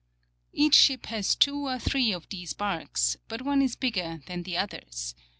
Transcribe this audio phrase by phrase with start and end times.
[0.51, 4.57] Each ship has two [or three] of these barks, but one is bigger than the
[4.57, 5.13] others.